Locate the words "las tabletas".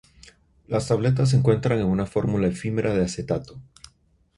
0.65-1.29